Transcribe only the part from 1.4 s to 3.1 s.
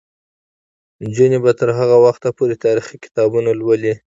به تر هغه وخته پورې تاریخي